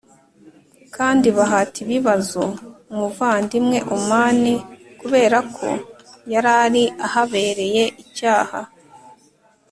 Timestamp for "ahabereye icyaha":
7.05-8.59